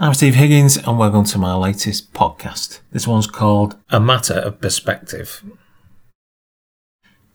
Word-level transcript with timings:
I'm 0.00 0.14
Steve 0.14 0.36
Higgins, 0.36 0.76
and 0.76 0.96
welcome 0.96 1.24
to 1.24 1.38
my 1.38 1.56
latest 1.56 2.12
podcast. 2.12 2.78
This 2.92 3.08
one's 3.08 3.26
called 3.26 3.76
A 3.90 3.98
Matter 3.98 4.34
of 4.34 4.60
Perspective. 4.60 5.42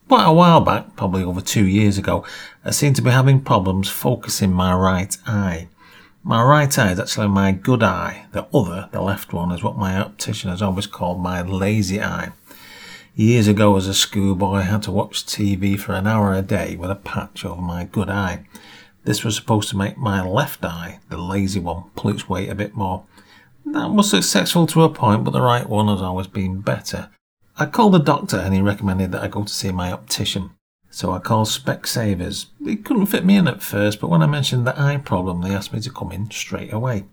Quite 0.08 0.24
a 0.24 0.32
while 0.32 0.62
back, 0.62 0.96
probably 0.96 1.22
over 1.22 1.42
two 1.42 1.66
years 1.66 1.98
ago, 1.98 2.24
I 2.64 2.70
seemed 2.70 2.96
to 2.96 3.02
be 3.02 3.10
having 3.10 3.42
problems 3.42 3.90
focusing 3.90 4.50
my 4.50 4.72
right 4.72 5.14
eye. 5.26 5.68
My 6.22 6.42
right 6.42 6.78
eye 6.78 6.92
is 6.92 6.98
actually 6.98 7.28
my 7.28 7.52
good 7.52 7.82
eye. 7.82 8.24
The 8.32 8.46
other, 8.54 8.88
the 8.92 9.02
left 9.02 9.34
one, 9.34 9.52
is 9.52 9.62
what 9.62 9.76
my 9.76 9.98
optician 9.98 10.48
has 10.48 10.62
always 10.62 10.86
called 10.86 11.20
my 11.20 11.42
lazy 11.42 12.00
eye. 12.00 12.32
Years 13.14 13.46
ago, 13.46 13.76
as 13.76 13.86
a 13.88 13.92
schoolboy, 13.92 14.54
I 14.54 14.62
had 14.62 14.82
to 14.84 14.90
watch 14.90 15.26
TV 15.26 15.78
for 15.78 15.92
an 15.92 16.06
hour 16.06 16.32
a 16.32 16.40
day 16.40 16.76
with 16.76 16.90
a 16.90 16.96
patch 16.96 17.44
over 17.44 17.60
my 17.60 17.84
good 17.84 18.08
eye. 18.08 18.46
This 19.04 19.22
was 19.22 19.36
supposed 19.36 19.68
to 19.68 19.76
make 19.76 19.98
my 19.98 20.26
left 20.26 20.64
eye, 20.64 21.00
the 21.10 21.18
lazy 21.18 21.60
one, 21.60 21.84
pull 21.94 22.10
its 22.10 22.28
weight 22.28 22.48
a 22.48 22.54
bit 22.54 22.74
more. 22.74 23.04
That 23.66 23.90
was 23.90 24.10
successful 24.10 24.66
to 24.68 24.82
a 24.82 24.88
point, 24.88 25.24
but 25.24 25.32
the 25.32 25.42
right 25.42 25.68
one 25.68 25.88
has 25.88 26.02
always 26.02 26.26
been 26.26 26.60
better. 26.60 27.10
I 27.56 27.66
called 27.66 27.94
the 27.94 27.98
doctor 27.98 28.38
and 28.38 28.54
he 28.54 28.60
recommended 28.60 29.12
that 29.12 29.22
I 29.22 29.28
go 29.28 29.44
to 29.44 29.52
see 29.52 29.70
my 29.70 29.92
optician. 29.92 30.50
So 30.90 31.12
I 31.12 31.18
called 31.18 31.48
Specsavers. 31.48 32.46
They 32.60 32.76
couldn't 32.76 33.06
fit 33.06 33.24
me 33.24 33.36
in 33.36 33.48
at 33.48 33.62
first, 33.62 34.00
but 34.00 34.08
when 34.08 34.22
I 34.22 34.26
mentioned 34.26 34.66
the 34.66 34.80
eye 34.80 34.96
problem, 34.96 35.42
they 35.42 35.54
asked 35.54 35.72
me 35.72 35.80
to 35.80 35.90
come 35.90 36.12
in 36.12 36.30
straight 36.30 36.72
away. 36.72 37.04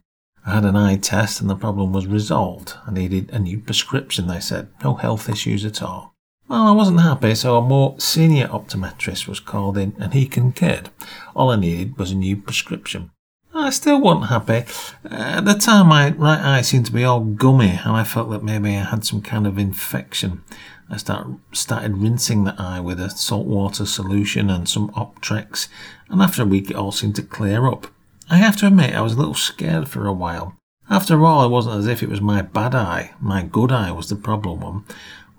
I 0.45 0.55
had 0.55 0.66
an 0.66 0.75
eye 0.75 0.97
test 0.97 1.41
and 1.41 1.49
the 1.49 1.55
problem 1.55 1.91
was 1.91 2.08
resolved. 2.08 2.75
I 2.88 2.91
needed 2.91 3.30
a 3.31 3.39
new 3.39 3.59
prescription, 3.59 4.27
they 4.27 4.39
said. 4.39 4.69
No 4.83 4.95
health 4.95 5.30
issues 5.30 5.66
at 5.66 5.83
all. 5.83 6.10
Well, 6.51 6.67
I 6.67 6.71
wasn't 6.71 6.99
happy, 6.99 7.33
so 7.35 7.55
a 7.55 7.61
more 7.61 7.97
senior 7.97 8.45
optometrist 8.47 9.25
was 9.25 9.39
called 9.39 9.77
in 9.77 9.95
and 9.97 10.13
he 10.13 10.25
concurred. 10.25 10.89
All 11.33 11.49
I 11.49 11.55
needed 11.55 11.97
was 11.97 12.11
a 12.11 12.15
new 12.15 12.35
prescription. 12.35 13.11
I 13.53 13.69
still 13.69 14.01
wasn't 14.01 14.27
happy. 14.27 14.65
At 15.09 15.45
the 15.45 15.53
time, 15.53 15.87
my 15.87 16.09
right 16.11 16.41
eye 16.41 16.61
seemed 16.61 16.87
to 16.87 16.91
be 16.91 17.05
all 17.05 17.21
gummy, 17.21 17.79
and 17.81 17.93
I 17.93 18.03
felt 18.03 18.31
that 18.31 18.43
maybe 18.43 18.75
I 18.75 18.83
had 18.83 19.05
some 19.05 19.21
kind 19.21 19.47
of 19.47 19.58
infection. 19.58 20.43
I 20.89 20.97
start, 20.97 21.27
started 21.53 21.99
rinsing 21.99 22.43
the 22.43 22.55
eye 22.58 22.81
with 22.81 22.99
a 22.99 23.09
saltwater 23.09 23.86
solution 23.86 24.49
and 24.49 24.67
some 24.67 24.89
Optrex, 24.89 25.69
and 26.09 26.21
after 26.21 26.43
a 26.43 26.45
week, 26.45 26.69
it 26.69 26.75
all 26.75 26.91
seemed 26.91 27.15
to 27.15 27.23
clear 27.23 27.65
up. 27.65 27.88
I 28.30 28.36
have 28.36 28.58
to 28.58 28.67
admit, 28.67 28.93
I 28.93 28.99
was 28.99 29.13
a 29.13 29.17
little 29.17 29.36
scared 29.36 29.88
for 29.88 30.05
a 30.05 30.11
while. 30.11 30.58
After 30.89 31.23
all, 31.23 31.45
it 31.45 31.49
wasn't 31.49 31.77
as 31.77 31.88
if 31.88 32.03
it 32.03 32.09
was 32.09 32.19
my 32.19 32.41
bad 32.41 32.75
eye. 32.75 33.11
My 33.21 33.43
good 33.43 33.71
eye 33.71 33.93
was 33.93 34.09
the 34.09 34.17
problem 34.17 34.59
one. 34.59 34.83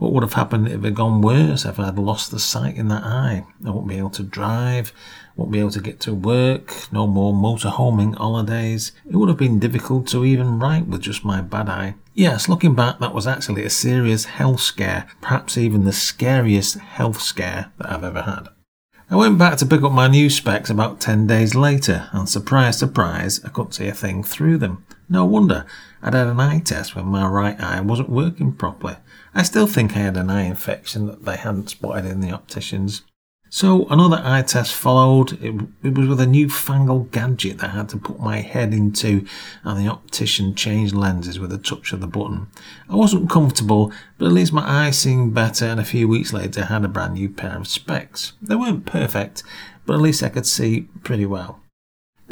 What 0.03 0.15
would 0.15 0.25
have 0.25 0.33
happened 0.33 0.67
if 0.67 0.81
it 0.81 0.83
had 0.83 0.95
gone 0.97 1.23
worse, 1.23 1.65
if 1.65 1.79
I 1.79 1.85
had 1.85 1.97
lost 1.97 2.33
the 2.33 2.41
sight 2.41 2.75
in 2.75 2.89
that 2.89 3.05
eye? 3.05 3.47
I 3.65 3.71
wouldn't 3.71 3.87
be 3.87 3.99
able 3.99 4.11
to 4.11 4.25
drive, 4.25 4.93
wouldn't 5.37 5.53
be 5.53 5.61
able 5.61 5.71
to 5.71 5.81
get 5.81 6.01
to 6.01 6.13
work, 6.13 6.75
no 6.91 7.07
more 7.07 7.33
motorhoming 7.33 8.17
holidays. 8.17 8.91
It 9.09 9.15
would 9.15 9.29
have 9.29 9.39
been 9.39 9.61
difficult 9.61 10.09
to 10.09 10.25
even 10.25 10.59
write 10.59 10.89
with 10.89 11.03
just 11.03 11.25
my 11.25 11.41
bad 11.41 11.69
eye. 11.69 11.95
Yes, 12.15 12.49
looking 12.49 12.75
back, 12.75 12.99
that 12.99 13.15
was 13.15 13.29
actually 13.29 13.63
a 13.63 13.71
serious 13.71 14.25
health 14.25 14.59
scare, 14.59 15.07
perhaps 15.21 15.57
even 15.57 15.85
the 15.85 15.93
scariest 15.93 16.81
health 16.81 17.21
scare 17.21 17.71
that 17.79 17.93
I've 17.93 18.03
ever 18.03 18.23
had. 18.23 18.49
I 19.09 19.15
went 19.15 19.39
back 19.39 19.57
to 19.59 19.67
pick 19.67 19.83
up 19.83 19.93
my 19.93 20.09
new 20.09 20.31
specs 20.31 20.69
about 20.69 21.01
10 21.01 21.29
days 21.29 21.55
later, 21.55 22.09
and 22.11 22.29
surprise, 22.29 22.77
surprise, 22.77 23.41
I 23.45 23.51
couldn't 23.51 23.75
see 23.75 23.87
a 23.87 23.95
thing 23.95 24.25
through 24.25 24.59
them. 24.59 24.85
No 25.13 25.27
wonder. 25.27 25.67
I'd 26.03 26.15
had 26.15 26.27
an 26.27 26.41
eye 26.41 26.61
test 26.61 26.97
when 26.97 27.05
my 27.05 27.29
right 27.29 27.61
eye 27.61 27.83
wasn't 27.83 28.09
working 28.09 28.51
properly. 28.55 28.97
I 29.35 29.43
still 29.43 29.67
think 29.67 29.95
I 29.95 29.99
had 29.99 30.17
an 30.17 30.31
eye 30.31 30.45
infection 30.45 31.07
that 31.07 31.27
they 31.27 31.37
hadn't 31.37 31.69
spotted 31.69 32.07
in 32.07 32.21
the 32.21 32.33
opticians. 32.33 33.03
So 33.51 33.85
another 33.91 34.23
eye 34.25 34.41
test 34.41 34.75
followed. 34.75 35.33
It, 35.35 35.55
it, 35.83 35.99
was 35.99 36.09
with 36.09 36.21
a 36.23 36.27
newfangled 36.27 37.11
gadget 37.11 37.59
that 37.59 37.69
I 37.69 37.75
had 37.75 37.91
to 37.91 37.99
put 37.99 38.21
my 38.21 38.39
head 38.39 38.73
into, 38.73 39.27
and 39.65 39.79
the 39.79 39.93
optician 39.93 40.55
changed 40.55 40.95
lenses 40.95 41.39
with 41.39 41.53
a 41.53 41.59
touch 41.59 41.93
of 41.93 42.01
the 42.01 42.07
button. 42.07 42.47
I 42.89 42.97
wasn't 42.97 43.29
comfortable, 43.29 43.93
but 44.17 44.25
at 44.25 44.33
least 44.33 44.55
my 44.55 44.67
eyes 44.67 44.97
seemed 44.97 45.35
better, 45.35 45.67
and 45.67 45.79
a 45.79 45.85
few 45.85 46.09
weeks 46.09 46.33
later 46.33 46.63
I 46.63 46.73
had 46.73 46.87
a 46.87 46.89
brand 46.89 47.13
new 47.13 47.29
pair 47.29 47.59
of 47.59 47.69
specs. 47.69 48.33
They 48.41 48.57
weren't 48.57 48.87
perfect, 48.87 49.43
but 49.85 49.93
at 49.93 50.01
least 50.01 50.23
I 50.23 50.31
could 50.31 50.47
see 50.47 50.89
pretty 51.03 51.27
well. 51.27 51.62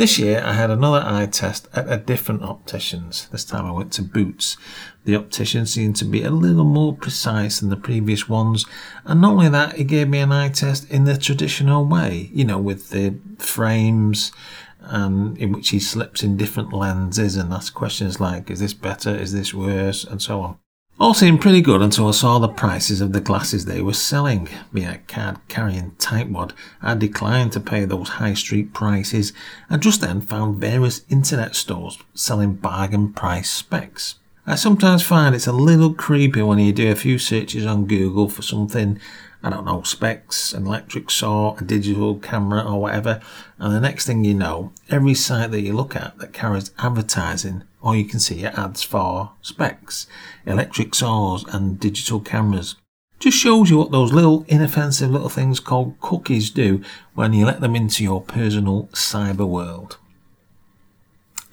This 0.01 0.19
year 0.19 0.43
I 0.43 0.55
had 0.55 0.71
another 0.71 1.03
eye 1.05 1.27
test 1.27 1.69
at 1.75 1.93
a 1.93 1.99
different 1.99 2.41
optician's. 2.41 3.29
This 3.29 3.45
time 3.45 3.67
I 3.67 3.71
went 3.71 3.93
to 3.93 4.03
Boots. 4.03 4.57
The 5.05 5.15
optician 5.15 5.67
seemed 5.67 5.97
to 5.97 6.07
be 6.07 6.23
a 6.23 6.31
little 6.31 6.65
more 6.65 6.97
precise 6.97 7.61
than 7.61 7.69
the 7.69 7.77
previous 7.77 8.27
ones, 8.27 8.65
and 9.05 9.21
not 9.21 9.33
only 9.33 9.51
that, 9.51 9.77
he 9.77 9.85
gave 9.85 10.09
me 10.09 10.21
an 10.21 10.33
eye 10.33 10.49
test 10.49 10.91
in 10.91 11.05
the 11.05 11.19
traditional 11.19 11.85
way, 11.85 12.31
you 12.33 12.47
know, 12.47 12.57
with 12.57 12.89
the 12.89 13.19
frames 13.37 14.33
and 14.81 15.37
in 15.37 15.53
which 15.53 15.69
he 15.69 15.79
slips 15.79 16.23
in 16.23 16.39
different 16.39 16.73
lenses 16.73 17.37
and 17.37 17.53
asks 17.53 17.69
questions 17.69 18.19
like, 18.19 18.51
is 18.51 18.61
this 18.61 18.73
better, 18.73 19.15
is 19.15 19.35
this 19.35 19.53
worse, 19.53 20.03
and 20.03 20.23
so 20.23 20.41
on. 20.41 20.59
All 21.01 21.15
seemed 21.15 21.41
pretty 21.41 21.63
good 21.63 21.81
until 21.81 22.09
I 22.09 22.11
saw 22.11 22.39
the 22.39 22.47
prices 22.47 23.01
of 23.01 23.15
the 23.15 23.23
glasses 23.23 23.65
they 23.65 23.81
were 23.81 23.95
selling. 23.95 24.51
Being 24.71 24.89
a 24.89 24.99
card 24.99 25.39
carrying 25.49 25.93
tightwad, 25.93 26.53
I 26.83 26.95
declined 26.95 27.53
to 27.53 27.61
pay 27.61 27.87
those 27.87 28.11
high 28.11 28.35
street 28.35 28.75
prices 28.75 29.33
and 29.71 29.81
just 29.83 30.03
then 30.03 30.21
found 30.21 30.61
various 30.61 31.01
internet 31.09 31.57
stores 31.57 31.97
selling 32.13 32.53
bargain 32.53 33.15
price 33.15 33.51
specs. 33.51 34.17
I 34.47 34.57
sometimes 34.57 35.03
find 35.03 35.35
it's 35.35 35.47
a 35.47 35.53
little 35.53 35.95
creepy 35.95 36.43
when 36.43 36.59
you 36.59 36.71
do 36.71 36.93
a 36.93 36.95
few 36.95 37.19
searches 37.19 37.65
on 37.65 37.87
Google 37.87 38.29
for 38.29 38.43
something, 38.43 39.01
I 39.43 39.51
don't 39.51 39.65
know, 39.65 39.83
specs, 39.83 40.53
an 40.53 40.67
electric 40.67 41.11
saw, 41.11 41.57
a 41.57 41.65
digital 41.65 42.17
camera, 42.17 42.63
or 42.63 42.81
whatever, 42.81 43.21
and 43.59 43.75
the 43.75 43.81
next 43.81 44.07
thing 44.07 44.25
you 44.25 44.35
know, 44.35 44.73
every 44.91 45.15
site 45.15 45.51
that 45.51 45.63
you 45.63 45.73
look 45.73 45.97
at 45.97 46.19
that 46.19 46.33
carries 46.33 46.73
advertising 46.79 47.63
or 47.81 47.97
you 47.97 48.05
can 48.05 48.21
see 48.21 48.45
are 48.45 48.53
ads 48.59 48.83
for 48.83 49.33
specs, 49.41 50.07
electric 50.47 50.95
saws, 50.95 51.45
and 51.55 51.81
digital 51.81 52.21
cameras. 52.21 52.77
Just 53.19 53.39
shows 53.39 53.71
you 53.71 53.79
what 53.79 53.91
those 53.91 54.13
little 54.13 54.45
inoffensive 54.49 55.11
little 55.11 55.29
things 55.29 55.61
called 55.61 56.01
cookies 56.01 56.51
do 56.51 56.83
when 57.15 57.33
you 57.33 57.45
let 57.45 57.61
them 57.61 57.77
into 57.77 58.03
your 58.03 58.21
personal 58.21 58.89
cyber 58.93 59.47
world. 59.47 59.99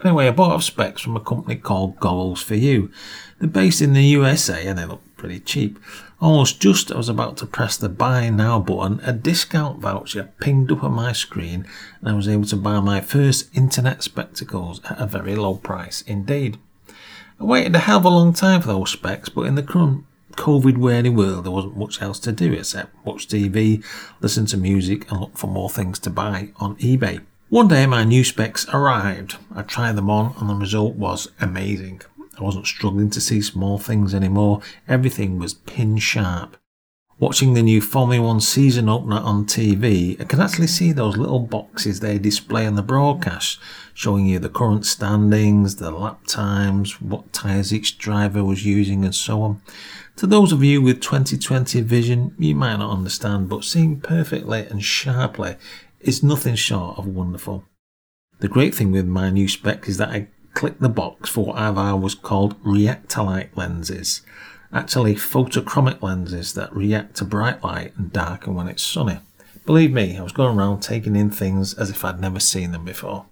Anyway, 0.03 0.27
I 0.27 0.31
bought 0.31 0.51
off 0.51 0.63
specs 0.63 1.01
from 1.01 1.17
a 1.17 1.21
company 1.21 1.55
called 1.55 1.99
Goggles 1.99 2.41
for 2.41 2.55
You. 2.55 2.91
They're 3.39 3.49
based 3.49 3.81
in 3.81 3.93
the 3.93 4.03
USA 4.03 4.65
and 4.65 4.77
they 4.77 4.85
look 4.85 5.01
pretty 5.17 5.39
cheap. 5.39 5.79
Almost 6.21 6.61
just 6.61 6.89
as 6.89 6.95
I 6.95 6.97
was 6.97 7.09
about 7.09 7.37
to 7.37 7.45
press 7.45 7.75
the 7.75 7.89
buy 7.89 8.29
now 8.29 8.59
button, 8.59 8.99
a 9.03 9.11
discount 9.11 9.79
voucher 9.79 10.31
pinged 10.39 10.71
up 10.71 10.83
on 10.83 10.93
my 10.93 11.11
screen 11.11 11.65
and 11.99 12.09
I 12.09 12.13
was 12.13 12.27
able 12.27 12.45
to 12.45 12.55
buy 12.55 12.79
my 12.79 13.01
first 13.01 13.55
internet 13.55 14.03
spectacles 14.03 14.81
at 14.85 14.99
a 14.99 15.07
very 15.07 15.35
low 15.35 15.55
price 15.55 16.01
indeed. 16.03 16.57
I 17.39 17.43
waited 17.43 17.75
a 17.75 17.79
hell 17.79 17.97
of 17.97 18.05
a 18.05 18.09
long 18.09 18.33
time 18.33 18.61
for 18.61 18.67
those 18.67 18.91
specs, 18.91 19.29
but 19.29 19.43
in 19.43 19.55
the 19.55 19.63
current 19.63 20.05
COVID 20.31 20.77
weary 20.77 21.09
world, 21.09 21.45
there 21.45 21.51
wasn't 21.51 21.77
much 21.77 22.01
else 22.01 22.19
to 22.19 22.31
do 22.31 22.53
except 22.53 22.95
watch 23.05 23.27
TV, 23.27 23.83
listen 24.21 24.45
to 24.47 24.57
music, 24.57 25.09
and 25.11 25.19
look 25.19 25.37
for 25.37 25.47
more 25.47 25.69
things 25.69 25.99
to 25.99 26.09
buy 26.09 26.49
on 26.57 26.75
eBay. 26.77 27.21
One 27.49 27.67
day, 27.67 27.85
my 27.85 28.03
new 28.03 28.23
specs 28.23 28.67
arrived. 28.69 29.37
I 29.55 29.61
tried 29.61 29.95
them 29.95 30.09
on, 30.09 30.35
and 30.39 30.49
the 30.49 30.55
result 30.55 30.95
was 30.95 31.29
amazing. 31.39 32.01
I 32.37 32.43
wasn't 32.43 32.67
struggling 32.67 33.09
to 33.11 33.21
see 33.21 33.41
small 33.41 33.77
things 33.77 34.13
anymore. 34.13 34.61
Everything 34.87 35.39
was 35.39 35.55
pin 35.55 35.97
sharp. 35.97 36.57
Watching 37.19 37.55
the 37.55 37.63
new 37.63 37.81
Formula 37.81 38.23
One 38.23 38.41
season 38.41 38.87
opener 38.87 39.15
on 39.15 39.45
TV, 39.45 40.21
I 40.21 40.25
can 40.25 40.39
actually 40.39 40.67
see 40.67 40.91
those 40.91 41.17
little 41.17 41.39
boxes 41.39 41.99
they 41.99 42.19
display 42.19 42.67
on 42.67 42.75
the 42.75 42.83
broadcast, 42.83 43.57
showing 43.95 44.27
you 44.27 44.37
the 44.37 44.49
current 44.49 44.85
standings, 44.85 45.77
the 45.77 45.89
lap 45.89 46.27
times, 46.27 47.01
what 47.01 47.33
tyres 47.33 47.73
each 47.73 47.97
driver 47.97 48.43
was 48.43 48.67
using, 48.67 49.03
and 49.03 49.15
so 49.15 49.41
on. 49.41 49.63
To 50.17 50.27
those 50.27 50.51
of 50.51 50.63
you 50.63 50.79
with 50.79 51.01
2020 51.01 51.81
vision, 51.81 52.35
you 52.37 52.53
might 52.53 52.77
not 52.77 52.91
understand, 52.91 53.49
but 53.49 53.63
seeing 53.63 53.99
perfectly 53.99 54.67
and 54.67 54.83
sharply 54.83 55.55
is 55.99 56.21
nothing 56.21 56.53
short 56.53 56.99
of 56.99 57.07
wonderful. 57.07 57.63
The 58.39 58.47
great 58.47 58.75
thing 58.75 58.91
with 58.91 59.07
my 59.07 59.31
new 59.31 59.47
spec 59.47 59.87
is 59.87 59.97
that 59.97 60.09
I 60.09 60.27
click 60.57 60.79
the 60.79 60.89
box 60.89 61.29
for 61.29 61.45
what 61.45 61.59
I've 61.59 61.77
always 61.77 62.15
called 62.15 62.59
reactolite 62.63 63.55
lenses. 63.55 64.23
Actually, 64.73 65.13
photochromic 65.13 66.01
lenses 66.01 66.55
that 66.55 66.75
react 66.75 67.15
to 67.17 67.25
bright 67.25 67.63
light 67.63 67.95
and 67.95 68.11
darken 68.11 68.55
when 68.55 68.67
it's 68.67 68.81
sunny. 68.81 69.19
Believe 69.67 69.91
me, 69.91 70.17
I 70.17 70.23
was 70.23 70.31
going 70.31 70.57
around 70.57 70.79
taking 70.79 71.15
in 71.15 71.29
things 71.29 71.75
as 71.75 71.91
if 71.91 72.03
I'd 72.03 72.19
never 72.19 72.39
seen 72.39 72.71
them 72.71 72.85
before. 72.85 73.27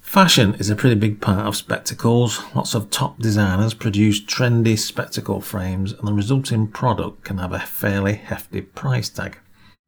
Fashion 0.00 0.54
is 0.60 0.70
a 0.70 0.76
pretty 0.76 0.94
big 0.94 1.20
part 1.20 1.44
of 1.44 1.56
spectacles. 1.56 2.40
Lots 2.54 2.72
of 2.74 2.88
top 2.88 3.18
designers 3.18 3.74
produce 3.74 4.20
trendy 4.20 4.78
spectacle 4.78 5.40
frames, 5.40 5.92
and 5.92 6.06
the 6.06 6.12
resulting 6.12 6.68
product 6.68 7.24
can 7.24 7.38
have 7.38 7.52
a 7.52 7.58
fairly 7.58 8.14
hefty 8.14 8.60
price 8.60 9.08
tag. 9.08 9.38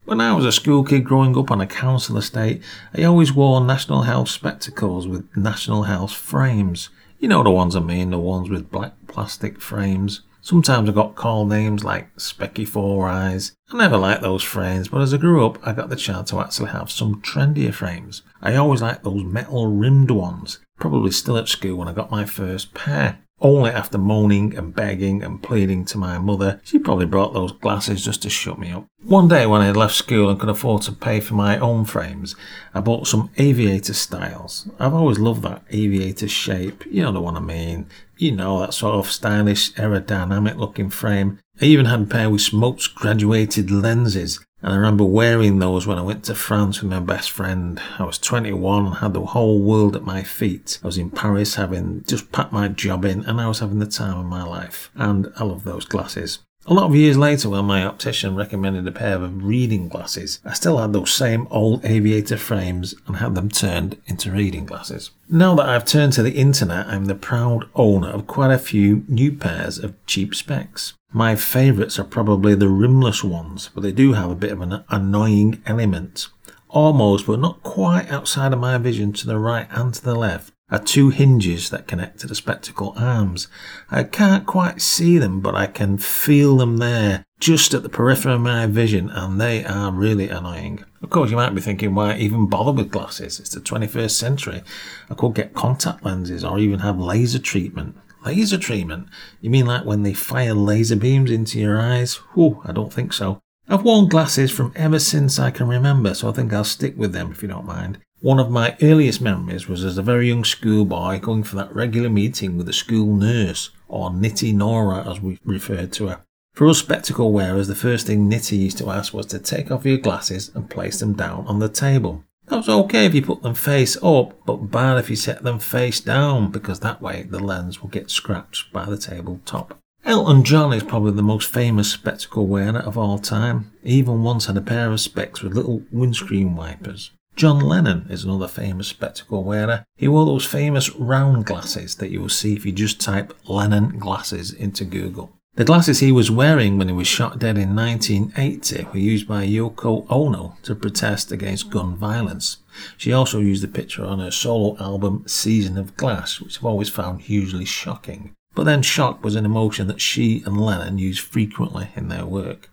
When 0.05 0.21
I 0.21 0.35
was 0.35 0.45
a 0.45 0.51
school 0.51 0.83
kid 0.83 1.05
growing 1.05 1.39
up 1.39 1.53
on 1.53 1.61
a 1.61 1.67
council 1.67 2.17
estate, 2.17 2.61
I 2.93 3.05
always 3.05 3.33
wore 3.33 3.61
National 3.61 4.03
Health 4.03 4.29
spectacles 4.29 5.07
with 5.07 5.25
National 5.37 5.85
Health 5.85 6.13
frames. 6.13 6.89
You 7.21 7.29
know 7.29 7.45
the 7.45 7.51
ones 7.51 7.77
I 7.77 7.81
mean, 7.81 8.11
the 8.11 8.19
ones 8.19 8.51
with 8.51 8.69
black 8.69 8.95
plastic 9.07 9.61
frames. 9.61 10.23
Sometimes 10.41 10.89
I 10.89 10.93
got 10.93 11.15
called 11.15 11.51
names 11.51 11.85
like 11.85 12.13
Specky 12.17 12.67
Four 12.67 13.09
Eyes. 13.09 13.55
I 13.73 13.77
never 13.77 13.97
liked 13.97 14.23
those 14.23 14.43
frames, 14.43 14.89
but 14.89 15.03
as 15.03 15.15
I 15.15 15.19
grew 15.19 15.47
up, 15.47 15.65
I 15.65 15.73
got 15.73 15.89
the 15.89 15.95
chance 15.95 16.31
to 16.31 16.41
actually 16.41 16.71
have 16.71 16.91
some 16.91 17.23
trendier 17.23 17.73
frames. 17.73 18.23
I 18.43 18.57
always 18.57 18.83
liked 18.83 19.05
those 19.05 19.23
metal 19.23 19.69
rimmed 19.69 20.11
ones, 20.11 20.59
probably 20.81 21.13
still 21.13 21.39
at 21.39 21.47
school 21.47 21.77
when 21.77 21.87
I 21.87 21.93
got 21.93 22.11
my 22.11 22.25
first 22.25 22.75
pair. 22.75 23.21
Only 23.43 23.71
after 23.71 23.99
moaning 23.99 24.57
and 24.57 24.73
begging 24.73 25.25
and 25.25 25.43
pleading 25.43 25.85
to 25.87 25.99
my 25.99 26.17
mother, 26.19 26.61
she 26.63 26.79
probably 26.79 27.07
brought 27.07 27.35
those 27.35 27.51
glasses 27.51 28.05
just 28.05 28.23
to 28.23 28.31
shut 28.31 28.57
me 28.57 28.71
up. 28.71 28.87
One 29.03 29.27
day 29.27 29.47
when 29.47 29.61
I 29.61 29.67
had 29.67 29.77
left 29.77 29.97
school 29.97 30.31
and 30.31 30.39
could 30.39 30.49
afford 30.49 30.83
to 30.83 30.93
pay 30.93 31.19
for 31.19 31.35
my 31.35 31.59
own 31.59 31.85
frames, 31.85 32.37
I 32.73 32.81
bought 32.81 33.09
some 33.09 33.31
aviator 33.39 33.95
styles. 33.95 34.69
I've 34.79 34.95
always 34.95 35.19
loved 35.19 35.43
that 35.43 35.65
aviator 35.71 36.29
shape, 36.29 36.85
you 36.89 37.03
know 37.03 37.11
the 37.11 37.21
one 37.21 37.37
I 37.37 37.41
mean. 37.41 37.89
You 38.17 38.31
know, 38.31 38.61
that 38.61 38.75
sort 38.75 38.95
of 38.95 39.11
stylish, 39.11 39.73
aerodynamic 39.73 40.57
looking 40.57 40.89
frame. 40.89 41.41
I 41.61 41.65
even 41.65 41.87
had 41.87 42.03
a 42.03 42.07
pair 42.07 42.31
with 42.31 42.43
smokes 42.43 42.87
graduated 42.87 43.73
lenses 43.73 44.39
and 44.63 44.73
I 44.73 44.77
remember 44.77 45.05
wearing 45.05 45.59
those 45.59 45.87
when 45.87 45.99
I 45.99 46.03
went 46.03 46.25
to 46.25 46.37
France 46.37 46.81
with 46.81 46.91
my 46.91 47.01
best 47.01 47.33
friend. 47.33 47.81
I 47.99 48.05
was 48.05 48.19
21 48.19 48.87
and 48.87 48.97
had 48.97 49.13
the 49.13 49.27
whole 49.27 49.61
world 49.61 49.97
at 49.97 50.05
my 50.05 50.23
feet. 50.23 50.79
I 50.85 50.87
was 50.87 50.99
in 50.99 51.11
Paris 51.11 51.57
having 51.57 52.05
just 52.05 52.31
packed 52.31 52.53
my 52.53 52.69
job 52.69 53.05
in 53.05 53.25
and 53.25 53.41
I 53.41 53.49
was 53.49 53.59
having 53.59 53.81
the 53.81 53.87
time 53.87 54.19
of 54.19 54.27
my 54.27 54.45
life. 54.45 54.91
And 54.95 55.33
I 55.37 55.45
love 55.45 55.65
those 55.65 55.85
glasses. 55.85 56.39
A 56.65 56.75
lot 56.75 56.85
of 56.85 56.95
years 56.95 57.19
later, 57.19 57.49
when 57.49 57.65
my 57.65 57.85
optician 57.85 58.37
recommended 58.37 58.87
a 58.87 58.93
pair 58.93 59.17
of 59.17 59.45
reading 59.45 59.89
glasses, 59.89 60.39
I 60.45 60.53
still 60.53 60.79
had 60.79 60.93
those 60.93 61.13
same 61.13 61.49
old 61.51 61.85
aviator 61.85 62.37
frames 62.37 62.95
and 63.09 63.17
had 63.17 63.35
them 63.35 63.49
turned 63.49 63.99
into 64.07 64.31
reading 64.31 64.65
glasses. 64.65 65.11
Now 65.29 65.57
that 65.57 65.69
I've 65.69 65.85
turned 65.85 66.13
to 66.13 66.23
the 66.23 66.37
internet, 66.39 66.87
I'm 66.87 67.07
the 67.07 67.17
proud 67.17 67.69
owner 67.75 68.11
of 68.11 68.29
quite 68.29 68.53
a 68.53 68.59
few 68.59 69.05
new 69.09 69.33
pairs 69.33 69.77
of 69.79 69.97
cheap 70.07 70.37
specs. 70.37 70.95
My 71.13 71.35
favourites 71.35 71.99
are 71.99 72.05
probably 72.05 72.55
the 72.55 72.69
rimless 72.69 73.25
ones, 73.25 73.71
but 73.75 73.81
they 73.81 73.93
do 73.93 74.13
have 74.13 74.31
a 74.31 74.37
bit 74.37 74.53
of 74.53 74.61
an 74.61 74.85
annoying 74.89 75.61
element. 75.67 76.29
Almost, 76.69 77.27
but 77.27 77.41
not 77.41 77.65
quite 77.65 78.09
outside 78.09 78.53
of 78.53 78.61
my 78.61 78.79
vision 78.79 79.13
to 79.15 79.27
the 79.27 79.39
right 79.39 79.67
and 79.73 79.93
to 79.95 80.03
the 80.03 80.15
left 80.15 80.52
are 80.73 80.79
two 80.79 81.11
hinges 81.11 81.69
that 81.69 81.87
connect 81.87 82.19
to 82.21 82.27
the 82.27 82.35
spectacle 82.35 82.95
arms. 82.97 83.47
I 83.91 84.05
can't 84.05 84.47
quite 84.47 84.81
see 84.81 85.19
them, 85.19 85.41
but 85.43 85.55
I 85.55 85.67
can 85.67 85.99
feel 85.99 86.57
them 86.57 86.79
there, 86.79 87.27
just 87.39 87.75
at 87.75 87.83
the 87.83 87.91
periphery 87.91 88.33
of 88.33 88.41
my 88.41 88.65
vision, 88.65 89.11
and 89.11 89.39
they 89.39 89.67
are 89.67 89.93
really 89.93 90.31
annoying. 90.31 90.83
Of 91.03 91.11
course, 91.11 91.31
you 91.31 91.37
might 91.37 91.55
be 91.55 91.61
thinking, 91.61 91.95
why 91.95 92.17
even 92.17 92.47
bother 92.47 92.73
with 92.73 92.91
glasses? 92.91 93.39
It's 93.39 93.51
the 93.51 93.61
21st 93.61 94.13
century. 94.13 94.63
I 95.11 95.15
could 95.15 95.35
get 95.35 95.53
contact 95.53 96.05
lenses 96.05 96.43
or 96.43 96.59
even 96.59 96.79
have 96.79 96.99
laser 96.99 97.39
treatment. 97.39 97.97
Laser 98.25 98.57
treatment? 98.57 99.09
You 99.43 99.51
mean 99.51 99.67
like 99.67 99.85
when 99.85 100.05
they 100.05 100.15
fire 100.15 100.55
laser 100.55 100.97
beams 100.97 101.31
into 101.31 101.61
your 101.61 101.79
eyes? 101.79 102.17
Whew, 102.35 102.63
I 102.65 102.73
don't 102.73 102.93
think 102.93 103.13
so. 103.13 103.41
I've 103.69 103.83
worn 103.83 104.09
glasses 104.09 104.51
from 104.51 104.73
ever 104.75 104.99
since 104.99 105.39
I 105.39 105.51
can 105.51 105.69
remember, 105.69 106.15
so 106.15 106.31
I 106.31 106.33
think 106.33 106.53
I'll 106.53 106.65
stick 106.65 106.97
with 106.97 107.13
them 107.13 107.31
if 107.31 107.43
you 107.43 107.49
don't 107.49 107.67
mind. 107.67 107.99
One 108.23 108.39
of 108.39 108.53
my 108.53 108.77
earliest 108.81 109.21
memories 109.21 109.67
was 109.67 109.85
as 109.85 109.99
a 109.99 110.03
very 110.03 110.29
young 110.29 110.45
schoolboy 110.45 111.19
going 111.19 111.43
for 111.43 111.57
that 111.57 111.75
regular 111.75 112.09
meeting 112.09 112.57
with 112.57 112.67
the 112.67 112.73
school 112.73 113.17
nurse, 113.17 113.71
or 113.89 114.11
Nitty 114.11 114.55
Nora 114.55 115.11
as 115.11 115.21
we 115.21 115.41
referred 115.45 115.93
to 115.95 116.07
her. 116.07 116.21
For 116.55 116.69
us 116.69 116.79
spectacle 116.79 117.33
wearers, 117.33 117.67
the 117.67 117.75
first 117.75 118.07
thing 118.07 118.31
Nitty 118.31 118.57
used 118.57 118.79
to 118.79 118.91
ask 118.91 119.13
was 119.13 119.27
to 119.27 119.41
take 119.41 119.73
off 119.73 119.85
your 119.85 119.99
glasses 119.99 120.53
and 120.55 120.71
place 120.71 121.01
them 121.01 121.15
down 121.15 121.49
on 121.49 121.59
the 121.59 121.69
table. 121.69 122.23
That 122.47 122.59
was 122.59 122.69
okay 122.69 123.07
if 123.07 123.15
you 123.17 123.23
put 123.23 123.43
them 123.43 123.55
face 123.55 123.97
up, 124.05 124.47
but 124.47 124.71
bad 124.71 124.99
if 124.99 125.11
you 125.11 125.17
set 125.17 125.43
them 125.43 125.59
face 125.59 125.99
down, 125.99 126.53
because 126.53 126.79
that 126.79 127.03
way 127.03 127.25
the 127.25 127.41
lens 127.41 127.83
will 127.83 127.91
get 127.91 128.09
scratched 128.09 128.73
by 128.73 128.85
the 128.85 128.97
table 128.97 129.41
top. 129.45 129.77
Elton 130.05 130.45
John 130.45 130.73
is 130.73 130.85
probably 130.85 131.11
the 131.11 131.23
most 131.25 131.51
famous 131.51 131.91
spectacle 131.91 132.47
wearer 132.47 132.79
of 132.79 132.97
all 132.97 133.19
time. 133.19 133.73
He 133.83 133.95
even 133.95 134.23
once 134.23 134.47
had 134.47 134.57
a 134.57 134.61
pair 134.61 134.93
of 134.93 135.01
specs 135.01 135.43
with 135.43 135.55
little 135.55 135.83
windscreen 135.91 136.55
wipers. 136.55 137.11
John 137.35 137.61
Lennon 137.61 138.07
is 138.11 138.25
another 138.25 138.47
famous 138.47 138.89
spectacle 138.89 139.43
wearer. 139.43 139.85
He 139.97 140.07
wore 140.07 140.27
those 140.27 140.45
famous 140.45 140.95
round 140.97 141.47
glasses 141.47 141.97
that 141.97 142.11
you 142.11 142.21
will 142.21 142.29
see 142.29 142.55
if 142.55 142.67
you 142.67 142.73
just 142.73 143.01
type 143.01 143.33
Lennon 143.49 143.99
glasses 143.99 144.53
into 144.53 144.85
Google. 144.85 145.33
The 145.55 145.65
glasses 145.65 146.01
he 146.01 146.13
was 146.13 146.31
wearing 146.31 146.79
when 146.79 146.89
he 146.89 146.95
was 146.95 147.07
shot 147.07 147.39
dead 147.39 147.59
in 147.59 147.75
1980 147.77 148.85
were 148.85 148.99
used 148.99 149.29
by 149.29 149.47
Yoko 149.47 150.07
Ono 150.09 150.57
to 150.63 150.75
protest 150.75 151.31
against 151.31 151.71
gun 151.71 151.95
violence. 151.95 152.59
She 152.97 153.13
also 153.13 153.39
used 153.39 153.63
the 153.63 153.69
picture 153.69 154.05
on 154.05 154.19
her 154.19 154.31
solo 154.31 154.79
album 154.79 155.25
Season 155.27 155.77
of 155.77 155.97
Glass, 155.97 156.41
which 156.41 156.59
I've 156.59 156.65
always 156.65 156.89
found 156.89 157.23
hugely 157.23 157.67
shocking. 157.67 158.33
But 158.55 158.65
then 158.65 158.81
shock 158.83 159.23
was 159.23 159.35
an 159.35 159.45
emotion 159.45 159.89
that 159.89 160.01
she 160.01 160.43
and 160.47 160.61
Lennon 160.61 160.99
used 160.99 161.21
frequently 161.21 161.89
in 161.97 162.09
their 162.09 162.25
work. 162.25 162.71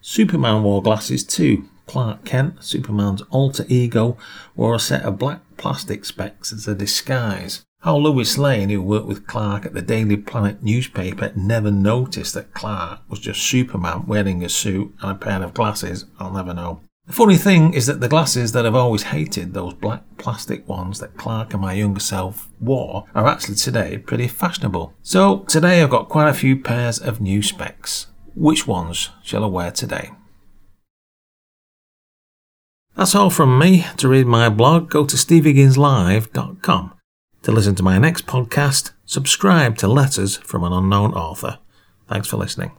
Superman 0.00 0.62
wore 0.62 0.82
glasses 0.82 1.22
too, 1.22 1.68
Clark 1.88 2.24
Kent, 2.24 2.62
Superman's 2.62 3.22
alter 3.30 3.64
ego, 3.66 4.16
wore 4.54 4.74
a 4.74 4.78
set 4.78 5.02
of 5.02 5.18
black 5.18 5.40
plastic 5.56 6.04
specs 6.04 6.52
as 6.52 6.68
a 6.68 6.74
disguise. 6.74 7.64
How 7.80 7.96
Lois 7.96 8.36
Lane, 8.36 8.68
who 8.68 8.82
worked 8.82 9.06
with 9.06 9.26
Clark 9.26 9.64
at 9.64 9.72
the 9.72 9.82
Daily 9.82 10.16
Planet 10.16 10.62
newspaper, 10.62 11.32
never 11.34 11.70
noticed 11.70 12.34
that 12.34 12.52
Clark 12.52 13.00
was 13.08 13.20
just 13.20 13.40
Superman 13.40 14.06
wearing 14.06 14.44
a 14.44 14.48
suit 14.48 14.94
and 15.00 15.12
a 15.12 15.14
pair 15.14 15.42
of 15.42 15.54
glasses, 15.54 16.04
I'll 16.18 16.32
never 16.32 16.52
know. 16.52 16.80
The 17.06 17.14
funny 17.14 17.36
thing 17.38 17.72
is 17.72 17.86
that 17.86 18.00
the 18.00 18.08
glasses 18.08 18.52
that 18.52 18.66
I've 18.66 18.74
always 18.74 19.04
hated, 19.04 19.54
those 19.54 19.72
black 19.72 20.02
plastic 20.18 20.68
ones 20.68 21.00
that 21.00 21.16
Clark 21.16 21.54
and 21.54 21.62
my 21.62 21.72
younger 21.72 22.00
self 22.00 22.50
wore, 22.60 23.06
are 23.14 23.26
actually 23.26 23.54
today 23.54 23.96
pretty 23.96 24.28
fashionable. 24.28 24.92
So 25.02 25.38
today 25.48 25.82
I've 25.82 25.88
got 25.88 26.10
quite 26.10 26.28
a 26.28 26.34
few 26.34 26.60
pairs 26.60 26.98
of 26.98 27.18
new 27.18 27.42
specs. 27.42 28.08
Which 28.34 28.66
ones 28.66 29.08
shall 29.22 29.42
I 29.42 29.46
wear 29.46 29.70
today? 29.70 30.10
That's 32.98 33.14
all 33.14 33.30
from 33.30 33.60
me. 33.60 33.86
To 33.98 34.08
read 34.08 34.26
my 34.26 34.48
blog, 34.48 34.90
go 34.90 35.06
to 35.06 35.14
stevehigginslive.com. 35.14 36.94
To 37.42 37.52
listen 37.52 37.76
to 37.76 37.82
my 37.84 37.96
next 37.96 38.26
podcast, 38.26 38.90
subscribe 39.06 39.78
to 39.78 39.86
Letters 39.86 40.38
from 40.38 40.64
an 40.64 40.72
Unknown 40.72 41.14
Author. 41.14 41.60
Thanks 42.08 42.26
for 42.26 42.38
listening. 42.38 42.77